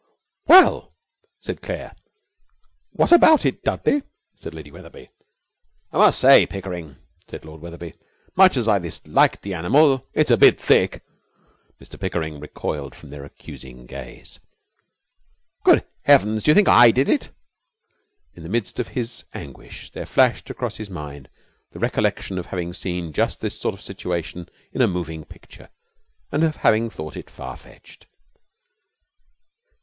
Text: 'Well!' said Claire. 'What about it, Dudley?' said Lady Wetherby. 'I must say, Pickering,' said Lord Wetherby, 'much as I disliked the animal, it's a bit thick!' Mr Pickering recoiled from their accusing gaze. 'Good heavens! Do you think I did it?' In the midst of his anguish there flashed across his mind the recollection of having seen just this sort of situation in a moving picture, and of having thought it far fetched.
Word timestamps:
'Well!' 0.47 0.95
said 1.37 1.61
Claire. 1.61 1.95
'What 2.89 3.11
about 3.11 3.45
it, 3.45 3.63
Dudley?' 3.63 4.01
said 4.35 4.55
Lady 4.55 4.71
Wetherby. 4.71 5.11
'I 5.91 5.95
must 5.99 6.17
say, 6.17 6.47
Pickering,' 6.47 6.95
said 7.29 7.45
Lord 7.45 7.61
Wetherby, 7.61 7.93
'much 8.35 8.57
as 8.57 8.67
I 8.67 8.79
disliked 8.79 9.43
the 9.43 9.53
animal, 9.53 10.03
it's 10.13 10.31
a 10.31 10.37
bit 10.37 10.59
thick!' 10.59 11.03
Mr 11.79 11.99
Pickering 11.99 12.39
recoiled 12.39 12.95
from 12.95 13.09
their 13.09 13.23
accusing 13.23 13.85
gaze. 13.85 14.39
'Good 15.63 15.85
heavens! 16.01 16.41
Do 16.41 16.49
you 16.49 16.55
think 16.55 16.67
I 16.67 16.89
did 16.89 17.07
it?' 17.07 17.29
In 18.33 18.41
the 18.41 18.49
midst 18.49 18.79
of 18.79 18.87
his 18.87 19.23
anguish 19.35 19.91
there 19.91 20.07
flashed 20.07 20.49
across 20.49 20.77
his 20.77 20.89
mind 20.89 21.29
the 21.73 21.79
recollection 21.79 22.39
of 22.39 22.47
having 22.47 22.73
seen 22.73 23.13
just 23.13 23.39
this 23.39 23.59
sort 23.59 23.75
of 23.75 23.81
situation 23.83 24.49
in 24.73 24.81
a 24.81 24.87
moving 24.87 25.25
picture, 25.25 25.69
and 26.31 26.43
of 26.43 26.55
having 26.55 26.89
thought 26.89 27.15
it 27.15 27.29
far 27.29 27.55
fetched. 27.55 28.07